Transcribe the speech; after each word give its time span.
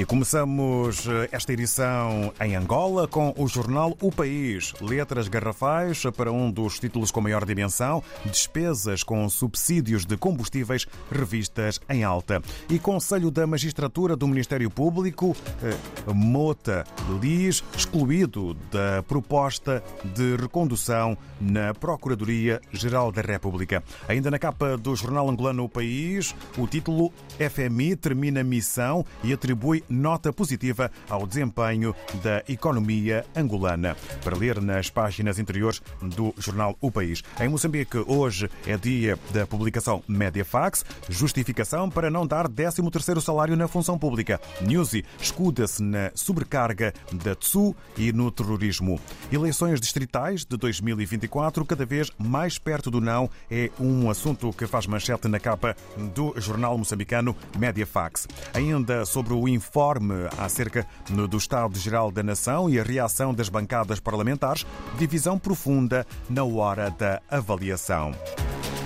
E 0.00 0.04
começamos 0.06 1.06
eh, 1.06 1.28
esta 1.30 1.52
edição 1.52 2.32
em 2.40 2.56
Angola 2.56 3.06
com 3.06 3.34
o 3.36 3.46
jornal 3.46 3.94
O 4.00 4.10
País. 4.10 4.72
Letras 4.80 5.28
garrafais 5.28 6.04
para 6.16 6.32
um 6.32 6.50
dos 6.50 6.80
títulos 6.80 7.10
com 7.10 7.20
maior 7.20 7.44
dimensão, 7.44 8.02
despesas 8.24 9.02
com 9.02 9.28
subsídios 9.28 10.06
de 10.06 10.16
combustíveis 10.16 10.86
revistas 11.12 11.78
em 11.86 12.02
alta. 12.02 12.40
E 12.70 12.78
Conselho 12.78 13.30
da 13.30 13.46
Magistratura 13.46 14.16
do 14.16 14.26
Ministério 14.26 14.70
Público, 14.70 15.36
eh, 15.62 15.76
Mota 16.14 16.86
Liz, 17.20 17.62
excluído 17.76 18.54
da 18.72 19.02
proposta 19.02 19.84
de 20.02 20.34
recondução 20.36 21.14
na 21.38 21.74
Procuradoria-Geral 21.74 23.12
da 23.12 23.20
República. 23.20 23.84
Ainda 24.08 24.30
na 24.30 24.38
capa 24.38 24.78
do 24.78 24.96
jornal 24.96 25.28
angolano 25.28 25.64
O 25.64 25.68
País, 25.68 26.34
o 26.56 26.66
título 26.66 27.12
FMI 27.38 27.96
termina 27.96 28.42
missão 28.42 29.04
e 29.22 29.30
atribui 29.30 29.84
nota 29.90 30.32
positiva 30.32 30.90
ao 31.08 31.26
desempenho 31.26 31.94
da 32.22 32.42
economia 32.48 33.26
angolana. 33.34 33.96
Para 34.22 34.36
ler 34.36 34.60
nas 34.60 34.88
páginas 34.88 35.38
interiores 35.38 35.82
do 36.00 36.32
jornal 36.38 36.76
O 36.80 36.90
País. 36.90 37.22
Em 37.40 37.48
Moçambique, 37.48 37.98
hoje 38.06 38.48
é 38.66 38.76
dia 38.76 39.18
da 39.32 39.46
publicação 39.46 40.02
Mediafax, 40.06 40.84
justificação 41.08 41.90
para 41.90 42.10
não 42.10 42.26
dar 42.26 42.48
13º 42.48 43.20
salário 43.20 43.56
na 43.56 43.66
função 43.66 43.98
pública. 43.98 44.40
Newsy 44.60 45.04
escuda-se 45.20 45.82
na 45.82 46.12
sobrecarga 46.14 46.94
da 47.12 47.34
TSU 47.34 47.74
e 47.96 48.12
no 48.12 48.30
terrorismo. 48.30 49.00
Eleições 49.32 49.80
distritais 49.80 50.44
de 50.44 50.56
2024, 50.56 51.64
cada 51.64 51.84
vez 51.84 52.10
mais 52.16 52.58
perto 52.58 52.90
do 52.90 53.00
não, 53.00 53.28
é 53.50 53.70
um 53.80 54.08
assunto 54.08 54.52
que 54.52 54.66
faz 54.66 54.86
manchete 54.86 55.26
na 55.26 55.40
capa 55.40 55.76
do 56.14 56.34
jornal 56.36 56.78
moçambicano 56.78 57.34
Mediafax. 57.58 58.28
Ainda 58.54 59.04
sobre 59.04 59.32
o 59.32 59.48
informe 59.48 59.79
informe 59.80 60.28
acerca 60.36 60.86
do 61.08 61.38
Estado-Geral 61.38 62.10
da 62.10 62.22
Nação 62.22 62.68
e 62.68 62.78
a 62.78 62.82
reação 62.82 63.32
das 63.32 63.48
bancadas 63.48 63.98
parlamentares, 63.98 64.66
divisão 64.98 65.38
profunda 65.38 66.06
na 66.28 66.44
hora 66.44 66.90
da 66.90 67.22
avaliação. 67.30 68.12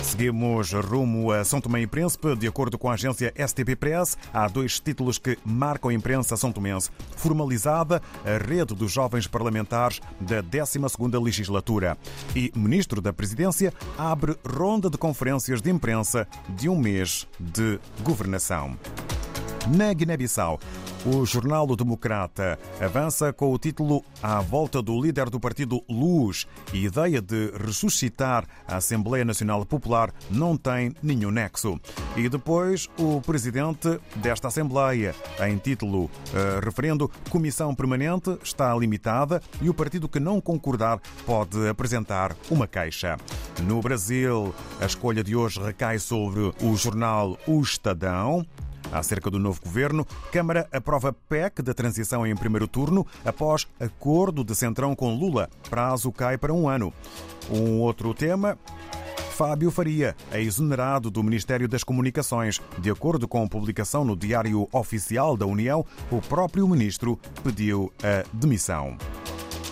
Seguimos 0.00 0.72
rumo 0.72 1.32
a 1.32 1.44
São 1.44 1.60
Tomé 1.60 1.80
e 1.80 1.88
Príncipe. 1.88 2.36
De 2.36 2.46
acordo 2.46 2.78
com 2.78 2.88
a 2.88 2.94
agência 2.94 3.34
STP 3.36 3.74
Press, 3.74 4.16
há 4.32 4.46
dois 4.46 4.78
títulos 4.78 5.18
que 5.18 5.36
marcam 5.44 5.90
a 5.90 5.94
imprensa 5.94 6.36
são 6.36 6.52
tomense. 6.52 6.88
Formalizada 7.16 8.00
a 8.24 8.38
rede 8.38 8.72
dos 8.72 8.92
jovens 8.92 9.26
parlamentares 9.26 10.00
da 10.20 10.40
12ª 10.40 11.20
legislatura. 11.20 11.98
E 12.36 12.52
Ministro 12.54 13.00
da 13.00 13.12
Presidência 13.12 13.74
abre 13.98 14.36
ronda 14.46 14.88
de 14.88 14.96
conferências 14.96 15.60
de 15.60 15.68
imprensa 15.68 16.28
de 16.48 16.68
um 16.68 16.78
mês 16.78 17.26
de 17.40 17.80
governação. 18.04 18.78
Na 19.68 19.92
Guiné-Bissau, 19.92 20.60
o 21.04 21.26
jornal 21.26 21.66
Democrata 21.74 22.56
avança 22.80 23.32
com 23.32 23.52
o 23.52 23.58
título 23.58 24.04
À 24.22 24.40
volta 24.40 24.80
do 24.80 25.00
líder 25.00 25.28
do 25.28 25.40
partido 25.40 25.82
Luz. 25.88 26.46
E 26.72 26.84
ideia 26.84 27.20
de 27.20 27.50
ressuscitar 27.50 28.44
a 28.68 28.76
Assembleia 28.76 29.24
Nacional 29.24 29.66
Popular 29.66 30.12
não 30.30 30.56
tem 30.56 30.94
nenhum 31.02 31.32
nexo. 31.32 31.80
E 32.16 32.28
depois, 32.28 32.88
o 32.96 33.20
presidente 33.20 33.98
desta 34.14 34.46
Assembleia, 34.46 35.16
em 35.40 35.58
título 35.58 36.04
uh, 36.04 36.10
referendo 36.62 37.10
Comissão 37.28 37.74
Permanente, 37.74 38.38
está 38.44 38.72
limitada 38.76 39.42
e 39.60 39.68
o 39.68 39.74
partido 39.74 40.08
que 40.08 40.20
não 40.20 40.40
concordar 40.40 41.00
pode 41.26 41.68
apresentar 41.68 42.36
uma 42.48 42.68
queixa. 42.68 43.16
No 43.64 43.80
Brasil, 43.80 44.54
a 44.80 44.86
escolha 44.86 45.24
de 45.24 45.34
hoje 45.34 45.60
recai 45.60 45.98
sobre 45.98 46.52
o 46.62 46.76
jornal 46.76 47.36
O 47.48 47.60
Estadão. 47.60 48.46
Acerca 48.92 49.30
do 49.30 49.38
novo 49.38 49.60
governo, 49.62 50.06
Câmara 50.32 50.68
aprova 50.72 51.12
PEC 51.12 51.62
da 51.62 51.74
transição 51.74 52.26
em 52.26 52.34
primeiro 52.36 52.68
turno 52.68 53.06
após 53.24 53.66
acordo 53.78 54.44
de 54.44 54.54
Centrão 54.54 54.94
com 54.94 55.14
Lula. 55.14 55.50
Prazo 55.68 56.12
cai 56.12 56.38
para 56.38 56.52
um 56.52 56.68
ano. 56.68 56.92
Um 57.50 57.80
outro 57.80 58.14
tema. 58.14 58.58
Fábio 59.36 59.70
Faria 59.70 60.16
é 60.32 60.40
exonerado 60.40 61.10
do 61.10 61.22
Ministério 61.22 61.68
das 61.68 61.84
Comunicações. 61.84 62.58
De 62.78 62.90
acordo 62.90 63.28
com 63.28 63.42
a 63.42 63.48
publicação 63.48 64.02
no 64.02 64.16
Diário 64.16 64.66
Oficial 64.72 65.36
da 65.36 65.44
União, 65.44 65.84
o 66.10 66.22
próprio 66.22 66.66
ministro 66.66 67.20
pediu 67.44 67.92
a 68.02 68.24
demissão. 68.32 68.96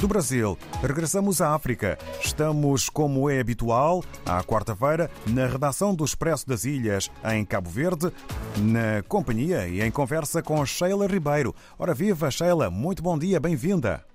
Do 0.00 0.06
Brasil, 0.06 0.56
regressamos 0.80 1.40
à 1.40 1.56
África. 1.56 1.98
Estamos, 2.20 2.88
como 2.88 3.28
é 3.28 3.40
habitual, 3.40 4.04
à 4.24 4.44
quarta-feira, 4.44 5.10
na 5.26 5.44
redação 5.48 5.92
do 5.92 6.04
Expresso 6.04 6.46
das 6.46 6.64
Ilhas, 6.64 7.10
em 7.24 7.44
Cabo 7.44 7.68
Verde, 7.68 8.12
na 8.58 9.02
companhia 9.08 9.66
e 9.66 9.80
em 9.80 9.90
conversa 9.90 10.40
com 10.40 10.64
Sheila 10.64 11.08
Ribeiro. 11.08 11.52
Ora 11.76 11.94
viva, 11.94 12.30
Sheila, 12.30 12.70
muito 12.70 13.02
bom 13.02 13.18
dia, 13.18 13.40
bem-vinda. 13.40 14.06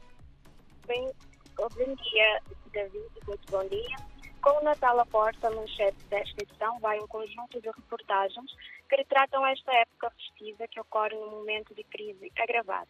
Bem, 0.88 1.12
bom 1.58 1.68
dia, 1.78 2.42
David, 2.72 3.04
muito 3.28 3.52
bom 3.52 3.68
dia. 3.68 3.98
Com 4.42 4.62
o 4.62 4.64
Natal 4.64 4.98
à 4.98 5.06
porta, 5.06 5.50
no 5.50 5.58
manchete 5.58 5.98
desta 6.10 6.44
edição 6.44 6.80
vai 6.80 6.98
um 7.02 7.08
conjunto 7.08 7.60
de 7.62 7.68
reportagens 7.68 8.52
que 8.90 8.96
retratam 8.96 9.46
esta 9.48 9.74
época 9.74 10.12
festiva 10.12 10.66
que 10.70 10.80
ocorre 10.80 11.16
num 11.16 11.32
momento 11.32 11.76
de 11.76 11.84
crise 11.84 12.32
agravada. 12.38 12.88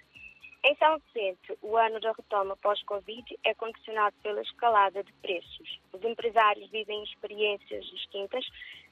Em 0.66 0.76
São 0.76 0.98
Vicente, 0.98 1.58
o 1.62 1.76
ano 1.76 2.00
da 2.00 2.14
retoma 2.14 2.56
pós-Covid 2.56 3.38
é 3.44 3.54
condicionado 3.54 4.16
pela 4.24 4.42
escalada 4.42 5.04
de 5.04 5.12
preços. 5.16 5.82
Os 5.92 6.02
empresários 6.02 6.70
vivem 6.72 7.04
experiências 7.04 7.86
distintas, 7.88 8.46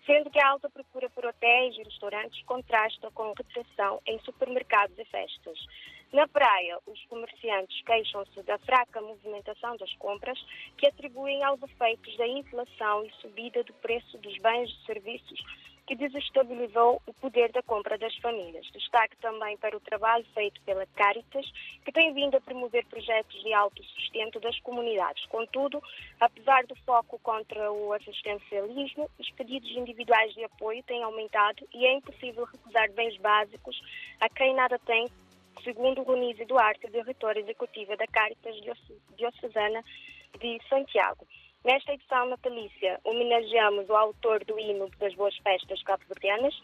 sendo 0.06 0.30
que 0.30 0.40
a 0.42 0.50
alta 0.50 0.70
procura 0.70 1.10
por 1.12 1.26
hotéis 1.26 1.78
e 1.78 1.84
restaurantes 1.84 2.44
contrasta 2.44 3.10
com 3.12 3.32
retração 3.32 4.02
em 4.06 4.20
supermercados 4.20 5.00
e 5.00 5.06
festas. 5.06 5.58
Na 6.12 6.28
praia, 6.28 6.78
os 6.86 7.02
comerciantes 7.06 7.82
queixam-se 7.84 8.44
da 8.44 8.58
fraca 8.58 9.00
movimentação 9.00 9.78
das 9.78 9.94
compras, 9.94 10.38
que 10.78 10.88
atribuem 10.88 11.42
aos 11.42 11.62
efeitos 11.64 12.18
da 12.18 12.28
inflação 12.28 13.06
e 13.06 13.12
subida 13.22 13.64
do 13.64 13.74
preço 13.76 14.18
dos 14.18 14.38
bens 14.40 14.70
e 14.70 14.86
serviços 14.86 15.40
que 15.92 15.96
desestabilizou 15.98 17.02
o 17.06 17.14
poder 17.16 17.52
da 17.52 17.62
compra 17.62 17.98
das 17.98 18.16
famílias. 18.20 18.66
Destaque 18.72 19.18
também 19.18 19.58
para 19.58 19.76
o 19.76 19.80
trabalho 19.82 20.26
feito 20.34 20.62
pela 20.62 20.86
Caritas, 20.96 21.46
que 21.84 21.92
tem 21.92 22.14
vindo 22.14 22.38
a 22.38 22.40
promover 22.40 22.86
projetos 22.86 23.44
de 23.44 23.54
autossustento 23.54 24.40
das 24.40 24.58
comunidades. 24.62 25.26
Contudo, 25.26 25.84
apesar 26.18 26.66
do 26.66 26.78
foco 26.86 27.20
contra 27.20 27.70
o 27.74 27.92
assistencialismo, 27.92 29.10
os 29.20 29.30
pedidos 29.32 29.70
individuais 29.72 30.34
de 30.34 30.46
apoio 30.46 30.82
têm 30.84 31.04
aumentado 31.04 31.68
e 31.74 31.86
é 31.86 31.92
impossível 31.92 32.46
recusar 32.46 32.90
bens 32.94 33.18
básicos 33.18 33.78
a 34.22 34.30
quem 34.30 34.56
nada 34.56 34.80
tem, 34.80 35.10
segundo 35.62 36.04
Ronise 36.04 36.46
Duarte, 36.46 36.90
diretora 36.90 37.38
executiva 37.38 37.98
da 37.98 38.08
Caritas 38.08 38.56
Diocesana 39.18 39.84
de 40.40 40.58
Santiago. 40.70 41.28
Nesta 41.64 41.94
edição 41.94 42.26
natalícia, 42.26 43.00
homenageamos 43.04 43.88
o 43.88 43.96
autor 43.96 44.44
do 44.46 44.58
hino 44.58 44.90
das 44.98 45.14
Boas 45.14 45.38
Festas 45.38 45.84
Cabo-Verdianas, 45.84 46.60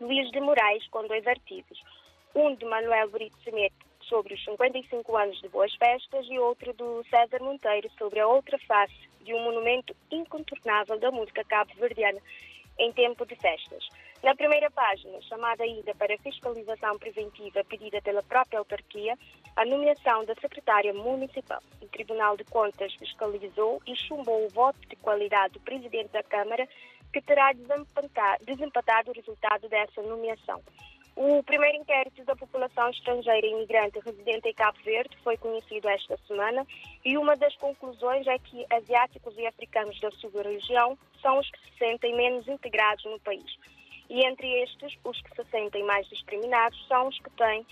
Luís 0.00 0.28
de 0.32 0.40
Moraes, 0.40 0.84
com 0.88 1.06
dois 1.06 1.24
artigos. 1.28 1.80
Um 2.34 2.52
de 2.56 2.64
Manuel 2.64 3.08
Brito 3.08 3.38
Semedo 3.44 3.76
sobre 4.00 4.34
os 4.34 4.44
55 4.44 5.16
anos 5.16 5.40
de 5.40 5.48
Boas 5.48 5.72
Festas 5.76 6.26
e 6.28 6.40
outro 6.40 6.72
do 6.72 7.04
César 7.08 7.40
Monteiro 7.40 7.88
sobre 7.96 8.18
a 8.18 8.26
outra 8.26 8.58
face 8.66 9.08
de 9.20 9.32
um 9.32 9.44
monumento 9.44 9.94
incontornável 10.10 10.98
da 10.98 11.12
música 11.12 11.44
cabo-verdiana 11.44 12.18
em 12.80 12.92
tempo 12.92 13.24
de 13.24 13.36
festas. 13.36 13.88
Na 14.24 14.34
primeira 14.34 14.68
página, 14.72 15.22
chamada 15.22 15.62
ainda 15.62 15.94
para 15.94 16.18
fiscalização 16.18 16.98
preventiva 16.98 17.62
pedida 17.62 18.02
pela 18.02 18.24
própria 18.24 18.58
autarquia, 18.58 19.16
a 19.56 19.64
nomeação 19.64 20.24
da 20.26 20.34
secretária 20.34 20.92
municipal. 20.92 21.62
O 21.80 21.88
Tribunal 21.88 22.36
de 22.36 22.44
Contas 22.44 22.92
fiscalizou 22.94 23.80
e 23.86 23.96
chumbou 23.96 24.44
o 24.44 24.50
voto 24.50 24.78
de 24.86 24.96
qualidade 24.96 25.54
do 25.54 25.60
presidente 25.60 26.12
da 26.12 26.22
Câmara, 26.22 26.68
que 27.10 27.22
terá 27.22 27.52
desempatado 28.42 29.10
o 29.10 29.14
resultado 29.14 29.68
dessa 29.68 30.02
nomeação. 30.02 30.62
O 31.16 31.42
primeiro 31.42 31.78
inquérito 31.78 32.22
da 32.26 32.36
população 32.36 32.90
estrangeira 32.90 33.46
imigrante 33.46 33.98
residente 34.00 34.50
em 34.50 34.52
Cabo 34.52 34.78
Verde 34.84 35.16
foi 35.24 35.38
conhecido 35.38 35.88
esta 35.88 36.18
semana 36.28 36.66
e 37.02 37.16
uma 37.16 37.34
das 37.34 37.56
conclusões 37.56 38.26
é 38.26 38.38
que 38.38 38.66
asiáticos 38.70 39.34
e 39.38 39.46
africanos 39.46 39.98
da 39.98 40.10
sua 40.10 40.42
região 40.42 40.98
são 41.22 41.38
os 41.38 41.50
que 41.50 41.58
se 41.60 41.78
sentem 41.78 42.14
menos 42.14 42.46
integrados 42.46 43.02
no 43.06 43.18
país. 43.20 43.56
E 44.10 44.26
entre 44.26 44.46
estes, 44.62 44.94
os 45.02 45.22
que 45.22 45.34
se 45.34 45.50
sentem 45.50 45.82
mais 45.84 46.06
discriminados 46.08 46.86
são 46.86 47.08
os 47.08 47.18
que 47.18 47.30
têm 47.30 47.64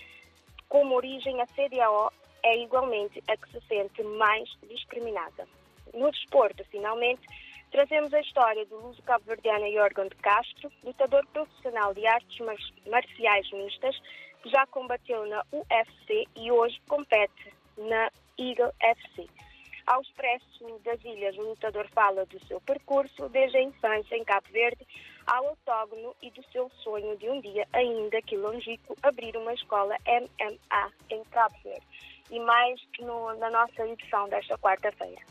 como 0.69 0.95
origem 0.95 1.41
a 1.41 1.47
CDAO 1.47 2.11
é 2.43 2.57
igualmente 2.57 3.23
a 3.27 3.37
que 3.37 3.51
se 3.51 3.59
sente 3.67 4.03
mais 4.03 4.49
discriminada. 4.69 5.47
No 5.93 6.11
desporto, 6.11 6.63
finalmente, 6.65 7.25
trazemos 7.71 8.13
a 8.13 8.21
história 8.21 8.65
do 8.65 8.77
luso 8.77 9.01
cabo-verdiano 9.03 9.71
Jorgon 9.71 10.07
de 10.07 10.15
Castro, 10.17 10.71
lutador 10.83 11.25
profissional 11.27 11.93
de 11.93 12.05
artes 12.05 12.37
marciais 12.87 13.51
mistas, 13.51 13.99
que 14.43 14.49
já 14.49 14.65
combateu 14.67 15.25
na 15.25 15.43
UFC 15.51 16.25
e 16.35 16.51
hoje 16.51 16.79
compete 16.87 17.53
na 17.77 18.09
Eagle 18.37 18.73
FC. 18.79 19.27
Ao 19.87 20.01
Expresso 20.01 20.79
das 20.83 21.03
Ilhas, 21.03 21.37
o 21.37 21.49
lutador 21.49 21.87
fala 21.89 22.25
do 22.25 22.43
seu 22.45 22.59
percurso 22.61 23.29
desde 23.29 23.57
a 23.57 23.63
infância 23.63 24.15
em 24.15 24.23
Cabo 24.23 24.47
Verde, 24.51 24.85
ao 25.27 25.47
autógono 25.47 26.15
e 26.21 26.29
do 26.31 26.43
seu 26.51 26.69
sonho 26.83 27.17
de 27.17 27.29
um 27.29 27.41
dia, 27.41 27.67
ainda 27.73 28.21
que 28.21 28.37
longínquo, 28.37 28.95
abrir 29.03 29.35
uma 29.37 29.53
escola 29.53 29.95
MMA 30.05 30.91
em 31.09 31.23
Verde. 31.63 31.87
E 32.31 32.39
mais 32.39 32.81
no, 32.99 33.35
na 33.35 33.49
nossa 33.49 33.87
edição 33.87 34.27
desta 34.29 34.57
quarta-feira. 34.57 35.21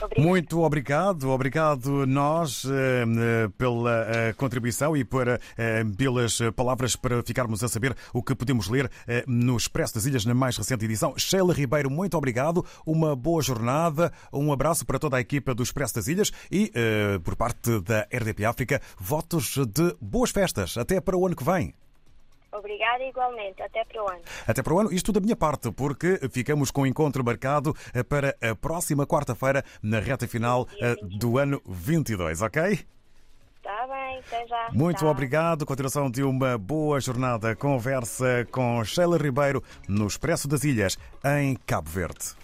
Obrigado. 0.00 0.26
Muito 0.26 0.60
obrigado, 0.62 1.30
obrigado 1.30 2.06
nós 2.06 2.64
eh, 2.64 3.04
eh, 3.04 3.48
pela 3.56 4.06
eh, 4.08 4.32
contribuição 4.32 4.96
e 4.96 5.04
para, 5.04 5.40
pelas 5.96 6.38
palavras 6.56 6.96
para 6.96 7.22
ficarmos 7.22 7.62
a 7.62 7.68
saber 7.68 7.96
o 8.12 8.22
que 8.22 8.34
podemos 8.34 8.68
ler 8.68 8.90
no 9.26 9.56
Expresso 9.56 9.94
das 9.94 10.06
Ilhas 10.06 10.24
na 10.24 10.34
mais 10.34 10.56
recente 10.56 10.84
edição. 10.84 11.14
Sheila 11.16 11.52
Ribeiro, 11.52 11.90
muito 11.90 12.16
obrigado, 12.16 12.64
uma 12.84 13.14
boa 13.14 13.42
jornada, 13.42 14.12
um 14.32 14.52
abraço 14.52 14.84
para 14.84 14.98
toda 14.98 15.16
a 15.16 15.20
equipa 15.20 15.54
do 15.54 15.62
Expresso 15.62 15.94
das 15.94 16.08
Ilhas 16.08 16.32
e, 16.50 16.72
por 17.22 17.36
parte 17.36 17.80
da 17.80 18.06
RDP 18.12 18.44
África, 18.44 18.80
votos 18.98 19.56
de 19.56 19.94
boas 20.00 20.30
festas. 20.30 20.76
Até 20.76 21.00
para 21.00 21.16
o 21.16 21.26
ano 21.26 21.36
que 21.36 21.44
vem. 21.44 21.74
Obrigada 22.52 23.02
igualmente. 23.04 23.62
Até 23.62 23.84
para 23.84 24.02
o 24.02 24.08
ano. 24.08 24.20
Até 24.46 24.62
para 24.62 24.74
o 24.74 24.78
ano. 24.78 24.92
Isto 24.92 25.12
da 25.12 25.20
minha 25.20 25.36
parte, 25.36 25.70
porque 25.72 26.20
ficamos 26.30 26.70
com 26.70 26.82
o 26.82 26.86
encontro 26.86 27.24
marcado 27.24 27.74
eh, 27.94 28.02
para 28.02 28.36
a 28.42 28.54
próxima 28.54 29.06
quarta-feira, 29.06 29.64
na 29.82 29.98
reta 29.98 30.28
final 30.28 30.68
eh, 30.80 30.94
do 31.02 31.38
ano 31.38 31.60
22, 31.66 32.42
ok? 32.42 32.78
Está 33.56 33.86
bem, 33.86 34.18
até 34.18 34.46
já. 34.46 34.68
Muito 34.72 35.00
tá. 35.00 35.10
obrigado. 35.10 35.64
Continuação 35.64 36.10
de 36.10 36.22
uma 36.22 36.58
boa 36.58 37.00
jornada. 37.00 37.54
Conversa 37.54 38.46
com 38.50 38.84
Sheila 38.84 39.16
Ribeiro 39.16 39.62
no 39.88 40.06
Expresso 40.06 40.48
das 40.48 40.64
Ilhas, 40.64 40.98
em 41.24 41.56
Cabo 41.64 41.88
Verde. 41.88 42.34